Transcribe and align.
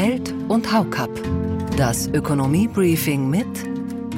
Feld 0.00 0.34
und 0.48 0.72
Haukapp. 0.72 1.10
Das 1.76 2.08
Ökonomie-Briefing 2.08 3.28
mit 3.28 3.44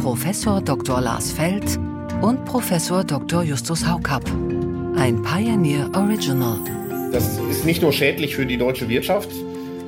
Professor 0.00 0.60
Dr. 0.60 1.00
Lars 1.00 1.32
Feld 1.32 1.76
und 2.20 2.44
Professor 2.44 3.02
Dr. 3.02 3.42
Justus 3.42 3.84
Haukapp. 3.84 4.22
Ein 4.94 5.20
Pioneer 5.24 5.90
Original. 5.96 6.60
Das 7.10 7.36
ist 7.50 7.64
nicht 7.64 7.82
nur 7.82 7.92
schädlich 7.92 8.36
für 8.36 8.46
die 8.46 8.58
deutsche 8.58 8.88
Wirtschaft, 8.88 9.30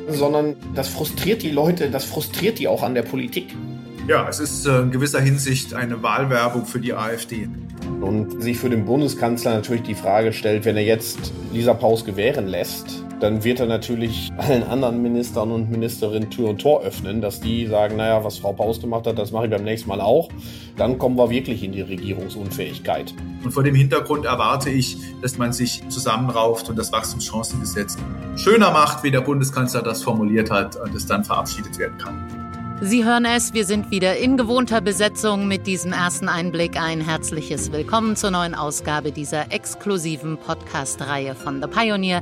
sondern 0.08 0.56
das 0.74 0.88
frustriert 0.88 1.44
die 1.44 1.52
Leute, 1.52 1.88
das 1.90 2.04
frustriert 2.04 2.58
die 2.58 2.66
auch 2.66 2.82
an 2.82 2.96
der 2.96 3.02
Politik. 3.02 3.54
Ja, 4.08 4.28
es 4.28 4.40
ist 4.40 4.66
äh, 4.66 4.80
in 4.80 4.90
gewisser 4.90 5.20
Hinsicht 5.20 5.74
eine 5.74 6.02
Wahlwerbung 6.02 6.66
für 6.66 6.80
die 6.80 6.92
AfD. 6.92 7.48
Und 8.00 8.42
sich 8.42 8.58
für 8.58 8.68
den 8.68 8.84
Bundeskanzler 8.84 9.54
natürlich 9.54 9.84
die 9.84 9.94
Frage 9.94 10.32
stellt, 10.32 10.64
wenn 10.64 10.76
er 10.76 10.82
jetzt 10.82 11.32
Lisa 11.52 11.72
Paus 11.72 12.04
gewähren 12.04 12.48
lässt, 12.48 13.04
dann 13.24 13.42
wird 13.42 13.58
er 13.58 13.64
natürlich 13.64 14.30
allen 14.36 14.62
anderen 14.64 15.00
Ministern 15.00 15.50
und 15.50 15.70
Ministerinnen 15.70 16.28
Tür 16.28 16.50
und 16.50 16.60
Tor 16.60 16.82
öffnen, 16.82 17.22
dass 17.22 17.40
die 17.40 17.66
sagen, 17.66 17.96
naja, 17.96 18.22
was 18.22 18.36
Frau 18.36 18.52
Paus 18.52 18.82
gemacht 18.82 19.06
hat, 19.06 19.18
das 19.18 19.32
mache 19.32 19.46
ich 19.46 19.50
beim 19.50 19.64
nächsten 19.64 19.88
Mal 19.88 20.02
auch. 20.02 20.28
Dann 20.76 20.98
kommen 20.98 21.16
wir 21.16 21.30
wirklich 21.30 21.62
in 21.62 21.72
die 21.72 21.80
Regierungsunfähigkeit. 21.80 23.14
Und 23.42 23.50
vor 23.50 23.62
dem 23.62 23.74
Hintergrund 23.74 24.26
erwarte 24.26 24.68
ich, 24.68 24.98
dass 25.22 25.38
man 25.38 25.54
sich 25.54 25.82
zusammenrauft 25.88 26.68
und 26.68 26.76
das 26.76 26.92
Wachstumschancengesetz 26.92 27.96
schöner 28.36 28.70
macht, 28.72 29.02
wie 29.02 29.10
der 29.10 29.22
Bundeskanzler 29.22 29.80
das 29.80 30.02
formuliert 30.02 30.50
hat 30.50 30.76
und 30.76 30.94
es 30.94 31.06
dann 31.06 31.24
verabschiedet 31.24 31.78
werden 31.78 31.96
kann. 31.96 32.44
Sie 32.80 33.04
hören 33.04 33.24
es, 33.24 33.54
wir 33.54 33.64
sind 33.64 33.90
wieder 33.90 34.18
in 34.18 34.36
gewohnter 34.36 34.80
Besetzung 34.80 35.48
mit 35.48 35.66
diesem 35.66 35.92
ersten 35.92 36.28
Einblick. 36.28 36.78
Ein 36.78 37.00
herzliches 37.00 37.72
Willkommen 37.72 38.16
zur 38.16 38.32
neuen 38.32 38.54
Ausgabe 38.54 39.12
dieser 39.12 39.52
exklusiven 39.52 40.36
Podcast-Reihe 40.36 41.34
von 41.34 41.62
The 41.62 41.68
Pioneer. 41.68 42.20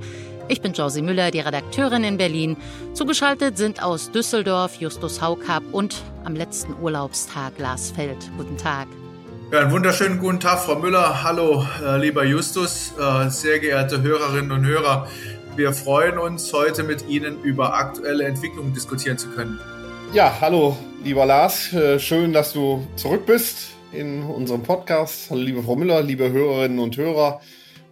Ich 0.52 0.60
bin 0.60 0.74
Josie 0.74 1.00
Müller, 1.00 1.30
die 1.30 1.40
Redakteurin 1.40 2.04
in 2.04 2.18
Berlin. 2.18 2.58
Zugeschaltet 2.92 3.56
sind 3.56 3.82
aus 3.82 4.10
Düsseldorf 4.10 4.74
Justus 4.78 5.22
Haukapp 5.22 5.62
und 5.72 6.02
am 6.24 6.36
letzten 6.36 6.74
Urlaubstag 6.78 7.54
Lars 7.56 7.90
Feld. 7.90 8.18
Guten 8.36 8.58
Tag. 8.58 8.86
Ja, 9.50 9.60
einen 9.60 9.70
wunderschönen 9.70 10.18
guten 10.18 10.40
Tag, 10.40 10.58
Frau 10.58 10.74
Müller. 10.74 11.22
Hallo, 11.24 11.64
äh, 11.82 11.96
lieber 11.96 12.22
Justus, 12.24 12.92
äh, 13.00 13.30
sehr 13.30 13.60
geehrte 13.60 14.02
Hörerinnen 14.02 14.52
und 14.52 14.66
Hörer. 14.66 15.08
Wir 15.56 15.72
freuen 15.72 16.18
uns, 16.18 16.52
heute 16.52 16.82
mit 16.82 17.08
Ihnen 17.08 17.42
über 17.42 17.72
aktuelle 17.72 18.24
Entwicklungen 18.24 18.74
diskutieren 18.74 19.16
zu 19.16 19.30
können. 19.30 19.58
Ja, 20.12 20.36
hallo, 20.38 20.76
lieber 21.02 21.24
Lars. 21.24 21.72
Äh, 21.72 21.98
schön, 21.98 22.34
dass 22.34 22.52
du 22.52 22.86
zurück 22.96 23.24
bist 23.24 23.70
in 23.90 24.22
unserem 24.22 24.62
Podcast. 24.62 25.30
Hallo, 25.30 25.40
liebe 25.40 25.62
Frau 25.62 25.76
Müller, 25.76 26.02
liebe 26.02 26.30
Hörerinnen 26.30 26.78
und 26.78 26.98
Hörer. 26.98 27.40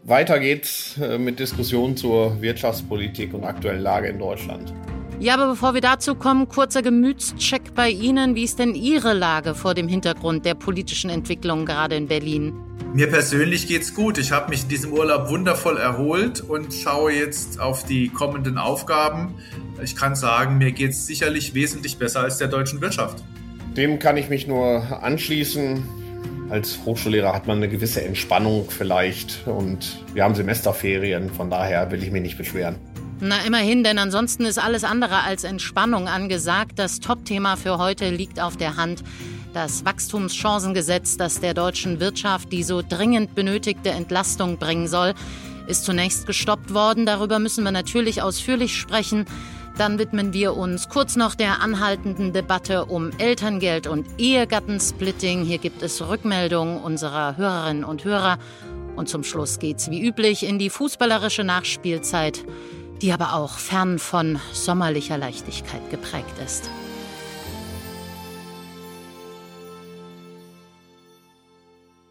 Weiter 0.04 0.38
geht's 0.40 0.96
äh, 0.98 1.18
mit 1.18 1.38
Diskussionen 1.38 1.96
zur 1.96 2.40
Wirtschaftspolitik 2.40 3.34
und 3.34 3.44
aktuellen 3.44 3.82
Lage 3.82 4.08
in 4.08 4.18
Deutschland. 4.18 4.72
Ja, 5.18 5.34
aber 5.34 5.48
bevor 5.48 5.74
wir 5.74 5.82
dazu 5.82 6.14
kommen, 6.14 6.48
kurzer 6.48 6.82
Gemütscheck 6.82 7.74
bei 7.74 7.90
Ihnen. 7.90 8.34
Wie 8.34 8.44
ist 8.44 8.58
denn 8.58 8.74
Ihre 8.74 9.12
Lage 9.12 9.54
vor 9.54 9.74
dem 9.74 9.88
Hintergrund 9.88 10.46
der 10.46 10.54
politischen 10.54 11.10
Entwicklung 11.10 11.66
gerade 11.66 11.96
in 11.96 12.08
Berlin? 12.08 12.54
Mir 12.94 13.08
persönlich 13.08 13.68
geht's 13.68 13.94
gut. 13.94 14.18
Ich 14.18 14.32
habe 14.32 14.50
mich 14.50 14.62
in 14.62 14.68
diesem 14.68 14.92
Urlaub 14.92 15.28
wundervoll 15.28 15.76
erholt 15.76 16.40
und 16.40 16.72
schaue 16.74 17.12
jetzt 17.12 17.60
auf 17.60 17.84
die 17.84 18.08
kommenden 18.08 18.58
Aufgaben 18.58 19.34
ich 19.82 19.96
kann 19.96 20.14
sagen, 20.14 20.58
mir 20.58 20.72
geht 20.72 20.90
es 20.90 21.06
sicherlich 21.06 21.54
wesentlich 21.54 21.98
besser 21.98 22.20
als 22.20 22.38
der 22.38 22.48
deutschen 22.48 22.80
Wirtschaft. 22.80 23.22
Dem 23.76 23.98
kann 23.98 24.16
ich 24.16 24.28
mich 24.28 24.46
nur 24.46 25.02
anschließen. 25.02 25.82
Als 26.50 26.80
Hochschullehrer 26.84 27.32
hat 27.32 27.46
man 27.46 27.58
eine 27.58 27.68
gewisse 27.68 28.02
Entspannung 28.02 28.68
vielleicht 28.68 29.46
und 29.46 30.04
wir 30.14 30.24
haben 30.24 30.34
Semesterferien, 30.34 31.30
von 31.30 31.48
daher 31.48 31.92
will 31.92 32.02
ich 32.02 32.10
mich 32.10 32.22
nicht 32.22 32.38
beschweren. 32.38 32.76
Na 33.20 33.36
immerhin, 33.46 33.84
denn 33.84 33.98
ansonsten 33.98 34.44
ist 34.44 34.58
alles 34.58 34.82
andere 34.82 35.22
als 35.22 35.44
Entspannung 35.44 36.08
angesagt. 36.08 36.72
Das 36.76 36.98
Top-Thema 36.98 37.56
für 37.56 37.78
heute 37.78 38.10
liegt 38.10 38.40
auf 38.40 38.56
der 38.56 38.76
Hand. 38.76 39.04
Das 39.52 39.84
Wachstumschancengesetz, 39.84 41.16
das 41.16 41.38
der 41.38 41.54
deutschen 41.54 42.00
Wirtschaft 42.00 42.50
die 42.50 42.64
so 42.64 42.82
dringend 42.82 43.36
benötigte 43.36 43.90
Entlastung 43.90 44.58
bringen 44.58 44.88
soll, 44.88 45.14
ist 45.68 45.84
zunächst 45.84 46.26
gestoppt 46.26 46.74
worden. 46.74 47.06
Darüber 47.06 47.38
müssen 47.38 47.62
wir 47.62 47.70
natürlich 47.70 48.22
ausführlich 48.22 48.76
sprechen. 48.76 49.26
Dann 49.76 49.98
widmen 49.98 50.32
wir 50.32 50.56
uns 50.56 50.88
kurz 50.88 51.16
noch 51.16 51.34
der 51.34 51.62
anhaltenden 51.62 52.32
Debatte 52.32 52.84
um 52.84 53.10
Elterngeld 53.18 53.86
und 53.86 54.06
Ehegattensplitting. 54.18 55.44
Hier 55.44 55.58
gibt 55.58 55.82
es 55.82 56.06
Rückmeldungen 56.06 56.78
unserer 56.82 57.36
Hörerinnen 57.36 57.84
und 57.84 58.04
Hörer. 58.04 58.38
Und 58.96 59.08
zum 59.08 59.24
Schluss 59.24 59.58
geht's 59.58 59.90
wie 59.90 60.06
üblich 60.06 60.46
in 60.46 60.58
die 60.58 60.68
fußballerische 60.68 61.44
Nachspielzeit, 61.44 62.44
die 63.00 63.12
aber 63.12 63.34
auch 63.34 63.58
fern 63.58 63.98
von 63.98 64.38
sommerlicher 64.52 65.16
Leichtigkeit 65.16 65.88
geprägt 65.90 66.38
ist. 66.44 66.68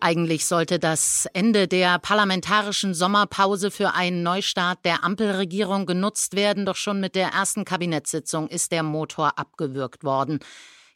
Eigentlich 0.01 0.45
sollte 0.45 0.79
das 0.79 1.27
Ende 1.33 1.67
der 1.67 1.99
parlamentarischen 1.99 2.93
Sommerpause 2.93 3.69
für 3.69 3.93
einen 3.93 4.23
Neustart 4.23 4.85
der 4.85 5.03
Ampelregierung 5.03 5.85
genutzt 5.85 6.35
werden, 6.35 6.65
doch 6.65 6.77
schon 6.77 7.01
mit 7.01 7.15
der 7.15 7.29
ersten 7.29 7.65
Kabinettssitzung 7.65 8.47
ist 8.47 8.71
der 8.71 8.83
Motor 8.83 9.37
abgewürgt 9.37 10.05
worden. 10.05 10.39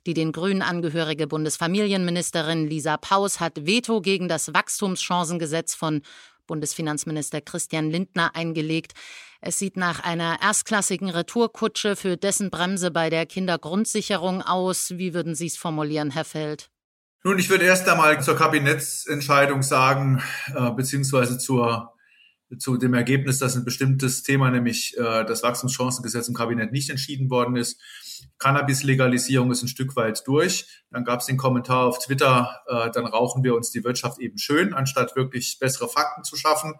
Die 0.06 0.14
den 0.14 0.32
Grünen 0.32 0.62
angehörige 0.62 1.28
Bundesfamilienministerin 1.28 2.68
Lisa 2.68 2.96
Paus 2.96 3.42
hat 3.42 3.66
Veto 3.66 4.00
gegen 4.00 4.30
das 4.30 4.54
Wachstumschancengesetz 4.54 5.76
von 5.76 6.02
Bundesfinanzminister 6.48 7.42
Christian 7.42 7.90
Lindner 7.90 8.36
eingelegt. 8.36 8.94
Es 9.42 9.60
sieht 9.60 9.76
nach 9.76 10.02
einer 10.02 10.42
erstklassigen 10.42 11.10
Retourkutsche 11.10 11.98
für 11.98 12.16
dessen 12.16 12.50
Bremse 12.50 12.92
bei 12.92 13.10
der 13.10 13.26
Kindergrundsicherung 13.26 14.42
aus. 14.42 14.92
Wie 14.98 15.14
würden 15.14 15.36
Sie 15.36 15.48
es 15.48 15.58
formulieren, 15.58 16.12
Herr 16.12 16.26
Feld? 16.26 16.70
Nun, 17.26 17.40
ich 17.40 17.50
würde 17.50 17.64
erst 17.64 17.88
einmal 17.88 18.22
zur 18.22 18.36
Kabinettsentscheidung 18.36 19.62
sagen, 19.62 20.22
äh, 20.54 20.72
beziehungsweise 20.72 21.38
zur, 21.38 21.94
zu 22.60 22.76
dem 22.76 22.94
Ergebnis, 22.94 23.40
dass 23.40 23.56
ein 23.56 23.64
bestimmtes 23.64 24.24
Thema, 24.24 24.52
nämlich 24.52 24.98
äh, 24.98 25.24
das 25.24 25.42
Wachstumschancengesetz 25.42 26.28
im 26.28 26.34
Kabinett 26.34 26.74
nicht 26.74 26.90
entschieden 26.90 27.30
worden 27.30 27.56
ist. 27.56 27.80
Cannabis-Legalisierung 28.40 29.52
ist 29.52 29.64
ein 29.64 29.70
Stück 29.70 29.96
weit 29.96 30.22
durch. 30.28 30.68
Dann 30.92 31.06
gab 31.06 31.22
es 31.22 31.28
den 31.28 31.38
Kommentar 31.38 31.86
auf 31.86 32.00
Twitter, 32.00 32.62
äh, 32.68 32.92
dann 32.92 33.06
rauchen 33.06 33.42
wir 33.42 33.56
uns 33.56 33.72
die 33.72 33.86
Wirtschaft 33.86 34.20
eben 34.20 34.38
schön, 34.38 34.74
anstatt 34.74 35.16
wirklich 35.16 35.60
bessere 35.62 35.88
Fakten 35.88 36.26
zu 36.26 36.36
schaffen. 36.36 36.74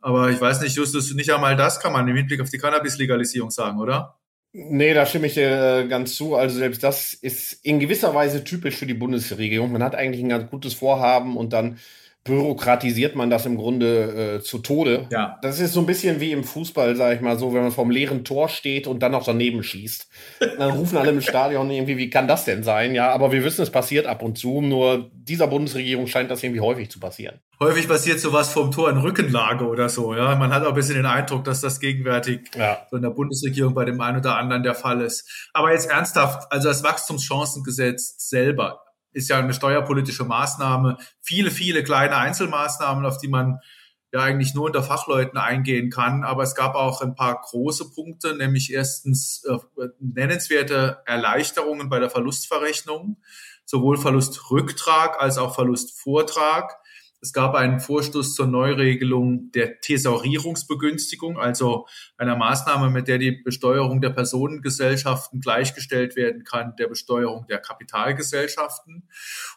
Aber 0.00 0.30
ich 0.30 0.40
weiß 0.40 0.62
nicht, 0.62 0.76
Justus, 0.76 1.12
nicht 1.12 1.34
einmal 1.34 1.54
das 1.54 1.80
kann 1.80 1.92
man 1.92 2.08
im 2.08 2.16
Hinblick 2.16 2.40
auf 2.40 2.48
die 2.48 2.58
Cannabis-Legalisierung 2.58 3.50
sagen, 3.50 3.78
oder? 3.78 4.18
Nee, 4.58 4.94
da 4.94 5.04
stimme 5.04 5.26
ich 5.26 5.34
dir 5.34 5.82
äh, 5.84 5.86
ganz 5.86 6.14
zu. 6.16 6.34
Also 6.34 6.56
selbst 6.56 6.82
das 6.82 7.12
ist 7.12 7.52
in 7.62 7.78
gewisser 7.78 8.14
Weise 8.14 8.42
typisch 8.42 8.76
für 8.76 8.86
die 8.86 8.94
Bundesregierung. 8.94 9.70
Man 9.70 9.82
hat 9.82 9.94
eigentlich 9.94 10.24
ein 10.24 10.30
ganz 10.30 10.50
gutes 10.50 10.72
Vorhaben 10.72 11.36
und 11.36 11.52
dann 11.52 11.78
bürokratisiert 12.26 13.14
man 13.16 13.30
das 13.30 13.46
im 13.46 13.56
Grunde 13.56 14.36
äh, 14.36 14.42
zu 14.42 14.58
Tode. 14.58 15.06
Ja. 15.10 15.38
Das 15.42 15.60
ist 15.60 15.72
so 15.72 15.80
ein 15.80 15.86
bisschen 15.86 16.20
wie 16.20 16.32
im 16.32 16.44
Fußball, 16.44 16.94
sag 16.96 17.14
ich 17.14 17.20
mal 17.20 17.38
so, 17.38 17.54
wenn 17.54 17.62
man 17.62 17.72
vom 17.72 17.90
leeren 17.90 18.24
Tor 18.24 18.48
steht 18.48 18.86
und 18.86 19.02
dann 19.02 19.12
noch 19.12 19.24
daneben 19.24 19.62
schießt. 19.62 20.08
Dann 20.58 20.70
rufen 20.72 20.98
alle 20.98 21.10
im 21.10 21.20
Stadion 21.20 21.70
irgendwie, 21.70 21.96
wie 21.96 22.10
kann 22.10 22.28
das 22.28 22.44
denn 22.44 22.62
sein? 22.62 22.94
Ja, 22.94 23.10
aber 23.10 23.32
wir 23.32 23.44
wissen, 23.44 23.62
es 23.62 23.70
passiert 23.70 24.06
ab 24.06 24.22
und 24.22 24.36
zu. 24.36 24.60
Nur 24.60 25.10
dieser 25.14 25.46
Bundesregierung 25.46 26.06
scheint 26.06 26.30
das 26.30 26.42
irgendwie 26.42 26.60
häufig 26.60 26.90
zu 26.90 27.00
passieren. 27.00 27.40
Häufig 27.58 27.88
passiert 27.88 28.20
sowas 28.20 28.52
vom 28.52 28.70
Tor 28.70 28.90
in 28.90 28.98
Rückenlage 28.98 29.66
oder 29.66 29.88
so. 29.88 30.14
Ja, 30.14 30.34
man 30.36 30.52
hat 30.52 30.64
auch 30.64 30.70
ein 30.70 30.74
bisschen 30.74 30.96
den 30.96 31.06
Eindruck, 31.06 31.44
dass 31.44 31.62
das 31.62 31.80
gegenwärtig 31.80 32.50
ja. 32.56 32.86
so 32.90 32.96
in 32.96 33.02
der 33.02 33.10
Bundesregierung 33.10 33.72
bei 33.74 33.84
dem 33.84 34.00
einen 34.00 34.18
oder 34.18 34.36
anderen 34.36 34.62
der 34.62 34.74
Fall 34.74 35.00
ist. 35.00 35.48
Aber 35.54 35.72
jetzt 35.72 35.90
ernsthaft, 35.90 36.52
also 36.52 36.68
das 36.68 36.82
Wachstumschancengesetz 36.82 38.16
selber 38.18 38.82
ist 39.16 39.30
ja 39.30 39.38
eine 39.38 39.54
steuerpolitische 39.54 40.24
Maßnahme. 40.24 40.98
Viele, 41.22 41.50
viele 41.50 41.82
kleine 41.82 42.16
Einzelmaßnahmen, 42.16 43.06
auf 43.06 43.16
die 43.16 43.28
man 43.28 43.60
ja 44.12 44.20
eigentlich 44.20 44.54
nur 44.54 44.66
unter 44.66 44.82
Fachleuten 44.82 45.38
eingehen 45.38 45.88
kann. 45.88 46.22
Aber 46.22 46.42
es 46.42 46.54
gab 46.54 46.74
auch 46.74 47.00
ein 47.00 47.14
paar 47.14 47.40
große 47.40 47.92
Punkte, 47.92 48.36
nämlich 48.36 48.72
erstens 48.72 49.42
äh, 49.44 49.88
nennenswerte 49.98 51.02
Erleichterungen 51.06 51.88
bei 51.88 51.98
der 51.98 52.10
Verlustverrechnung, 52.10 53.16
sowohl 53.64 53.96
Verlustrücktrag 53.96 55.20
als 55.20 55.38
auch 55.38 55.54
Verlustvortrag. 55.54 56.76
Es 57.20 57.32
gab 57.32 57.54
einen 57.54 57.80
Vorstoß 57.80 58.34
zur 58.34 58.46
Neuregelung 58.46 59.50
der 59.52 59.80
Thesaurierungsbegünstigung, 59.80 61.38
also 61.38 61.86
einer 62.16 62.36
Maßnahme, 62.36 62.90
mit 62.90 63.08
der 63.08 63.18
die 63.18 63.32
Besteuerung 63.32 64.00
der 64.00 64.10
Personengesellschaften 64.10 65.40
gleichgestellt 65.40 66.14
werden 66.16 66.44
kann 66.44 66.74
der 66.76 66.88
Besteuerung 66.88 67.46
der 67.48 67.58
Kapitalgesellschaften. 67.58 69.08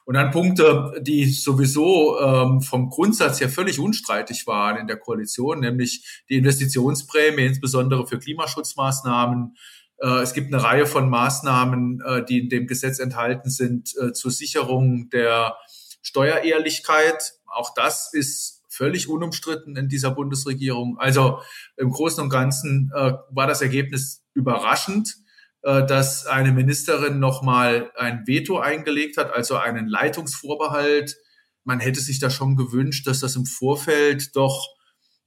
Und 0.05 0.15
dann 0.15 0.31
Punkte, 0.31 0.99
die 1.01 1.25
sowieso 1.25 2.19
ähm, 2.19 2.61
vom 2.61 2.89
Grundsatz 2.89 3.41
her 3.41 3.49
völlig 3.49 3.79
unstreitig 3.79 4.47
waren 4.47 4.77
in 4.77 4.87
der 4.87 4.97
Koalition, 4.97 5.59
nämlich 5.59 6.23
die 6.29 6.37
Investitionsprämie, 6.37 7.45
insbesondere 7.45 8.07
für 8.07 8.19
Klimaschutzmaßnahmen, 8.19 9.55
äh, 10.01 10.21
es 10.21 10.33
gibt 10.33 10.53
eine 10.53 10.63
Reihe 10.63 10.85
von 10.85 11.09
Maßnahmen, 11.09 12.01
äh, 12.05 12.25
die 12.25 12.39
in 12.39 12.49
dem 12.49 12.67
Gesetz 12.67 12.99
enthalten 12.99 13.49
sind 13.49 13.93
äh, 13.97 14.13
zur 14.13 14.31
Sicherung 14.31 15.09
der 15.09 15.55
Steuerehrlichkeit 16.01 17.33
auch 17.51 17.73
das 17.73 18.13
ist 18.13 18.63
völlig 18.69 19.09
unumstritten 19.09 19.75
in 19.75 19.89
dieser 19.89 20.11
Bundesregierung. 20.11 20.97
Also 20.99 21.41
im 21.77 21.89
Großen 21.89 22.23
und 22.23 22.29
Ganzen 22.29 22.91
äh, 22.95 23.13
war 23.29 23.47
das 23.47 23.61
Ergebnis 23.61 24.23
überraschend. 24.33 25.15
äh, 25.61 25.85
dass 25.85 26.25
eine 26.25 26.53
Ministerin 26.53 27.19
nochmal 27.19 27.91
ein 27.97 28.25
Veto 28.25 28.59
eingelegt 28.59 29.17
hat, 29.17 29.33
also 29.33 29.57
einen 29.57 29.87
Leitungsvorbehalt. 29.89 31.17
Man 31.65 31.81
hätte 31.81 31.99
sich 31.99 32.19
da 32.19 32.29
schon 32.29 32.55
gewünscht, 32.55 33.07
dass 33.07 33.19
das 33.19 33.35
im 33.35 33.45
Vorfeld 33.45 34.37
doch 34.37 34.69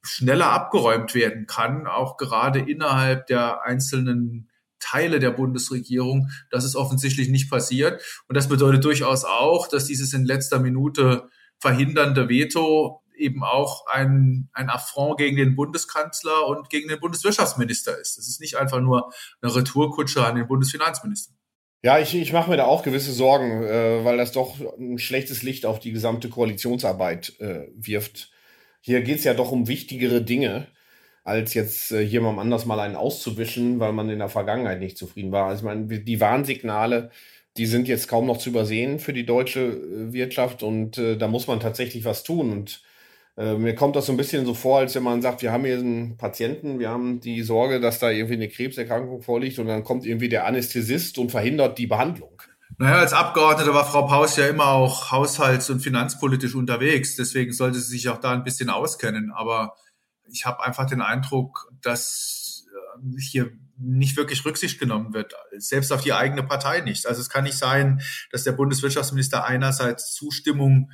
schneller 0.02 0.48
abgeräumt 0.48 1.14
werden 1.14 1.46
kann, 1.46 1.86
auch 1.86 2.16
gerade 2.16 2.60
innerhalb 2.60 3.26
der 3.26 3.62
einzelnen 3.64 4.48
Teile 4.92 5.18
der 5.18 5.30
Bundesregierung. 5.30 6.28
Das 6.50 6.64
ist 6.64 6.76
offensichtlich 6.76 7.28
nicht 7.28 7.50
passiert. 7.50 8.02
Und 8.28 8.36
das 8.36 8.48
bedeutet 8.48 8.84
durchaus 8.84 9.24
auch, 9.24 9.68
dass 9.68 9.86
dieses 9.86 10.12
in 10.12 10.24
letzter 10.24 10.58
Minute 10.58 11.28
verhindernde 11.58 12.28
Veto 12.28 13.02
eben 13.16 13.44
auch 13.44 13.86
ein, 13.86 14.48
ein 14.52 14.68
Affront 14.68 15.18
gegen 15.18 15.36
den 15.36 15.54
Bundeskanzler 15.54 16.46
und 16.46 16.70
gegen 16.70 16.88
den 16.88 17.00
Bundeswirtschaftsminister 17.00 17.98
ist. 17.98 18.18
Das 18.18 18.28
ist 18.28 18.40
nicht 18.40 18.56
einfach 18.56 18.80
nur 18.80 19.12
eine 19.40 19.54
Retourkutsche 19.54 20.24
an 20.24 20.34
den 20.34 20.46
Bundesfinanzminister. 20.46 21.34
Ja, 21.84 21.98
ich, 21.98 22.14
ich 22.14 22.32
mache 22.32 22.50
mir 22.50 22.56
da 22.56 22.64
auch 22.64 22.82
gewisse 22.82 23.12
Sorgen, 23.12 23.64
äh, 23.64 24.04
weil 24.04 24.16
das 24.16 24.32
doch 24.32 24.56
ein 24.78 24.98
schlechtes 24.98 25.42
Licht 25.42 25.66
auf 25.66 25.80
die 25.80 25.92
gesamte 25.92 26.28
Koalitionsarbeit 26.28 27.40
äh, 27.40 27.68
wirft. 27.74 28.30
Hier 28.80 29.02
geht 29.02 29.18
es 29.18 29.24
ja 29.24 29.34
doch 29.34 29.52
um 29.52 29.68
wichtigere 29.68 30.22
Dinge, 30.22 30.68
als 31.24 31.54
jetzt 31.54 31.92
äh, 31.92 32.00
jemandem 32.00 32.40
anders 32.40 32.66
mal 32.66 32.80
einen 32.80 32.96
auszuwischen, 32.96 33.80
weil 33.80 33.92
man 33.92 34.10
in 34.10 34.18
der 34.18 34.28
Vergangenheit 34.28 34.80
nicht 34.80 34.98
zufrieden 34.98 35.32
war. 35.32 35.46
Also 35.46 35.60
ich 35.60 35.64
meine, 35.64 36.00
die 36.00 36.20
Warnsignale, 36.20 37.10
die 37.56 37.66
sind 37.66 37.88
jetzt 37.88 38.08
kaum 38.08 38.26
noch 38.26 38.38
zu 38.38 38.50
übersehen 38.50 38.98
für 38.98 39.12
die 39.12 39.26
deutsche 39.26 39.60
äh, 39.60 40.12
Wirtschaft 40.12 40.62
und 40.62 40.98
äh, 40.98 41.16
da 41.16 41.28
muss 41.28 41.46
man 41.46 41.60
tatsächlich 41.60 42.04
was 42.04 42.24
tun. 42.24 42.50
Und 42.50 42.82
äh, 43.36 43.54
mir 43.54 43.74
kommt 43.74 43.96
das 43.96 44.06
so 44.06 44.12
ein 44.12 44.16
bisschen 44.16 44.46
so 44.46 44.54
vor, 44.54 44.78
als 44.78 44.94
wenn 44.94 45.02
man 45.04 45.22
sagt, 45.22 45.42
wir 45.42 45.52
haben 45.52 45.64
hier 45.64 45.78
einen 45.78 46.16
Patienten, 46.16 46.78
wir 46.78 46.90
haben 46.90 47.20
die 47.20 47.42
Sorge, 47.42 47.80
dass 47.80 47.98
da 47.98 48.10
irgendwie 48.10 48.34
eine 48.34 48.48
Krebserkrankung 48.48 49.22
vorliegt 49.22 49.58
und 49.58 49.66
dann 49.66 49.84
kommt 49.84 50.04
irgendwie 50.06 50.28
der 50.28 50.46
Anästhesist 50.46 51.18
und 51.18 51.30
verhindert 51.30 51.78
die 51.78 51.86
Behandlung. 51.86 52.42
Naja, 52.78 52.96
als 52.96 53.12
Abgeordnete 53.12 53.74
war 53.74 53.84
Frau 53.84 54.06
Paus 54.06 54.36
ja 54.36 54.48
immer 54.48 54.68
auch 54.68 55.12
haushalts- 55.12 55.70
und 55.70 55.80
finanzpolitisch 55.80 56.54
unterwegs. 56.54 57.16
Deswegen 57.16 57.52
sollte 57.52 57.78
sie 57.78 57.90
sich 57.90 58.08
auch 58.08 58.18
da 58.18 58.32
ein 58.32 58.44
bisschen 58.44 58.70
auskennen. 58.70 59.30
Aber 59.30 59.74
ich 60.30 60.46
habe 60.46 60.62
einfach 60.64 60.86
den 60.86 61.00
Eindruck, 61.00 61.70
dass 61.82 62.66
äh, 62.72 63.20
hier 63.20 63.52
nicht 63.78 64.16
wirklich 64.16 64.44
Rücksicht 64.44 64.78
genommen 64.78 65.12
wird, 65.12 65.34
selbst 65.56 65.92
auf 65.92 66.02
die 66.02 66.12
eigene 66.12 66.42
Partei 66.42 66.80
nicht. 66.80 67.06
Also 67.06 67.20
es 67.20 67.28
kann 67.28 67.44
nicht 67.44 67.58
sein, 67.58 68.00
dass 68.30 68.44
der 68.44 68.52
Bundeswirtschaftsminister 68.52 69.44
einerseits 69.44 70.14
Zustimmung 70.14 70.90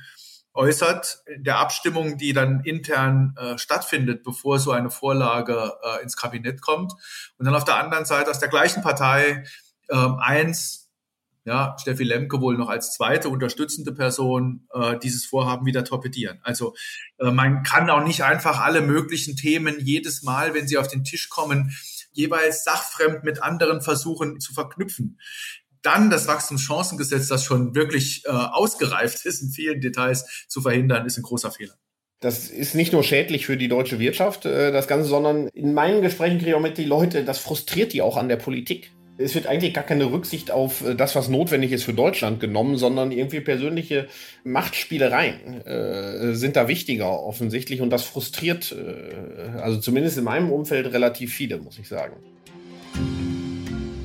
äußert 0.53 1.23
der 1.37 1.59
Abstimmung, 1.59 2.17
die 2.17 2.33
dann 2.33 2.61
intern 2.61 3.35
äh, 3.37 3.57
stattfindet, 3.57 4.23
bevor 4.23 4.59
so 4.59 4.71
eine 4.71 4.89
Vorlage 4.89 5.73
äh, 5.83 6.03
ins 6.03 6.17
Kabinett 6.17 6.61
kommt. 6.61 6.93
Und 7.37 7.45
dann 7.45 7.55
auf 7.55 7.65
der 7.65 7.75
anderen 7.75 8.05
Seite 8.05 8.31
aus 8.31 8.39
der 8.39 8.49
gleichen 8.49 8.81
Partei 8.81 9.43
äh, 9.87 10.07
eins, 10.19 10.88
ja, 11.49 11.75
Steffi 11.79 12.03
Lemke 12.03 12.41
wohl 12.41 12.57
noch 12.57 12.69
als 12.69 12.93
zweite 12.93 13.27
unterstützende 13.29 13.91
Person 13.91 14.67
äh, 14.71 14.99
dieses 14.99 15.25
Vorhaben 15.25 15.65
wieder 15.65 15.83
torpedieren. 15.83 16.39
Also 16.43 16.75
äh, 17.17 17.31
man 17.31 17.63
kann 17.63 17.89
auch 17.89 18.03
nicht 18.03 18.23
einfach 18.23 18.59
alle 18.59 18.81
möglichen 18.81 19.35
Themen 19.35 19.79
jedes 19.79 20.21
Mal, 20.21 20.53
wenn 20.53 20.67
sie 20.67 20.77
auf 20.77 20.87
den 20.87 21.03
Tisch 21.03 21.27
kommen, 21.29 21.75
jeweils 22.11 22.63
sachfremd 22.63 23.23
mit 23.23 23.41
anderen 23.41 23.81
versuchen 23.81 24.39
zu 24.39 24.53
verknüpfen 24.53 25.17
dann 25.81 26.09
das 26.09 26.27
Wachstumschancengesetz, 26.27 27.29
das 27.29 27.45
schon 27.45 27.73
wirklich 27.73 28.25
äh, 28.25 28.31
ausgereift 28.31 29.25
ist, 29.25 29.41
in 29.41 29.47
vielen 29.47 29.79
Details 29.79 30.45
zu 30.49 30.59
verhindern, 30.59 31.05
ist 31.05 31.17
ein 31.17 31.23
großer 31.23 31.51
Fehler. 31.51 31.75
Das 32.19 32.49
ist 32.49 32.75
nicht 32.75 32.91
nur 32.91 33.01
schädlich 33.01 33.45
für 33.45 33.55
die 33.55 33.69
deutsche 33.69 33.97
Wirtschaft, 33.97 34.45
äh, 34.45 34.73
das 34.73 34.89
Ganze, 34.89 35.07
sondern 35.07 35.47
in 35.47 35.73
meinen 35.73 36.01
Gesprächen 36.01 36.37
kriege 36.37 36.49
ich 36.49 36.55
auch 36.55 36.61
mit 36.61 36.77
die 36.77 36.83
Leute, 36.83 37.23
das 37.23 37.39
frustriert 37.39 37.93
die 37.93 38.01
auch 38.01 38.17
an 38.17 38.27
der 38.27 38.35
Politik. 38.35 38.91
Es 39.21 39.35
wird 39.35 39.47
eigentlich 39.47 39.73
gar 39.73 39.83
keine 39.83 40.11
Rücksicht 40.11 40.49
auf 40.49 40.85
äh, 40.85 40.95
das, 40.95 41.15
was 41.15 41.27
notwendig 41.27 41.73
ist 41.73 41.83
für 41.83 41.93
Deutschland 41.93 42.39
genommen, 42.39 42.77
sondern 42.77 43.11
irgendwie 43.11 43.41
persönliche 43.41 44.07
Machtspielereien 44.45 45.65
äh, 45.65 46.33
sind 46.35 46.55
da 46.55 46.67
wichtiger 46.67 47.21
offensichtlich 47.21 47.81
und 47.81 47.89
das 47.89 48.03
frustriert, 48.03 48.71
äh, 48.71 49.59
also 49.59 49.79
zumindest 49.79 50.17
in 50.17 50.23
meinem 50.23 50.51
Umfeld 50.51 50.93
relativ 50.93 51.33
viele, 51.33 51.57
muss 51.57 51.77
ich 51.77 51.89
sagen. 51.89 52.15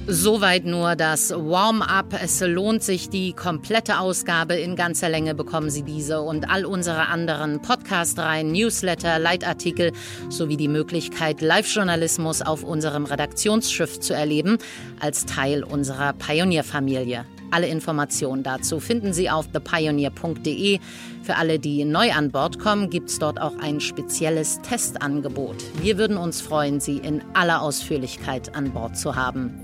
Soweit 0.07 0.67
nur 0.67 0.97
das 0.97 1.31
Warm-up. 1.31 2.15
Es 2.23 2.41
lohnt 2.41 2.83
sich. 2.83 3.09
Die 3.09 3.33
komplette 3.33 3.99
Ausgabe 3.99 4.55
in 4.55 4.77
ganzer 4.77 5.09
Länge 5.09 5.35
bekommen 5.35 5.71
Sie 5.71 5.83
diese 5.83 6.21
und 6.21 6.51
all 6.51 6.67
unsere 6.67 7.09
anderen 7.09 7.63
Podcast-Reihen, 7.63 8.53
Newsletter, 8.53 9.19
Leitartikel 9.19 9.93
sowie 10.29 10.59
die 10.59 10.69
Möglichkeit, 10.69 11.41
Live-Journalismus 11.41 12.43
auf 12.43 12.65
unserem 12.65 13.07
Redaktionsschiff 13.07 13.99
zu 13.99 14.13
erleben, 14.13 14.59
als 15.01 15.25
Teil 15.25 15.65
unserer 15.65 16.13
Pionierfamilie. 16.13 17.25
Alle 17.51 17.69
Informationen 17.69 18.43
dazu 18.43 18.81
finden 18.81 19.15
Sie 19.15 19.31
auf 19.31 19.49
thepioneer.de. 19.53 20.81
Für 21.23 21.37
alle, 21.37 21.59
die 21.59 21.87
neu 21.87 22.13
an 22.13 22.31
Bord 22.31 22.59
kommen, 22.59 22.91
gibt 22.91 23.09
es 23.09 23.19
dort 23.19 23.41
auch 23.41 23.57
ein 23.59 23.81
spezielles 23.81 24.61
Testangebot. 24.61 25.57
Wir 25.81 25.97
würden 25.97 26.19
uns 26.19 26.43
freuen, 26.43 26.81
Sie 26.81 26.99
in 26.99 27.23
aller 27.33 27.63
Ausführlichkeit 27.63 28.55
an 28.55 28.73
Bord 28.73 28.99
zu 28.99 29.17
haben. 29.17 29.64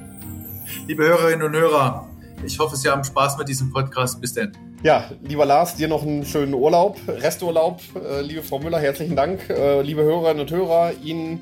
Liebe 0.87 1.05
Hörerinnen 1.05 1.47
und 1.47 1.55
Hörer, 1.55 2.09
ich 2.45 2.59
hoffe, 2.59 2.77
Sie 2.77 2.89
haben 2.89 3.05
Spaß 3.05 3.37
mit 3.39 3.49
diesem 3.49 3.71
Podcast. 3.71 4.21
Bis 4.21 4.33
denn. 4.33 4.53
Ja, 4.83 5.11
lieber 5.23 5.45
Lars, 5.45 5.77
dir 5.77 5.89
noch 5.89 6.03
einen 6.03 6.25
schönen 6.25 6.55
Urlaub, 6.55 6.99
Resturlaub. 7.07 7.81
Äh, 7.95 8.23
liebe 8.23 8.43
Frau 8.43 8.59
Müller, 8.59 8.79
herzlichen 8.79 9.15
Dank. 9.15 9.51
Äh, 9.51 9.83
liebe 9.83 10.03
Hörerinnen 10.03 10.41
und 10.41 10.51
Hörer, 10.51 10.93
Ihnen 11.03 11.41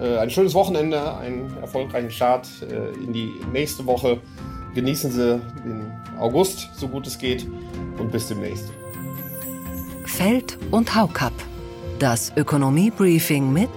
äh, 0.00 0.16
ein 0.16 0.30
schönes 0.30 0.54
Wochenende, 0.54 1.16
einen 1.18 1.54
erfolgreichen 1.60 2.10
Start 2.10 2.48
in 3.02 3.12
die 3.12 3.30
nächste 3.52 3.84
Woche. 3.84 4.20
Genießen 4.74 5.10
Sie 5.10 5.40
den 5.64 5.92
August, 6.18 6.70
so 6.74 6.88
gut 6.88 7.06
es 7.06 7.18
geht, 7.18 7.46
und 7.98 8.10
bis 8.10 8.28
demnächst. 8.28 8.70
Feld 10.06 10.56
und 10.70 10.94
Haukapp. 10.94 11.34
Das 11.98 12.32
Ökonomie-Briefing 12.36 13.52
mit 13.52 13.68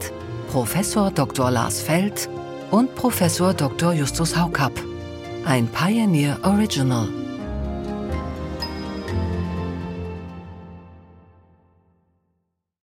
Professor 0.51 1.11
Dr. 1.11 1.51
Lars 1.51 1.81
Feld 1.81 2.29
und 2.69 2.95
Professor 2.95 3.53
Dr. 3.53 3.93
Justus 3.93 4.37
Haukapp. 4.37 4.90
Ein 5.43 5.67
Pioneer 5.67 6.37
Original. 6.43 7.20